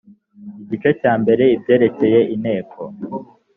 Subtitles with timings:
[0.63, 2.81] igice cya mbere ibyerekeye inteko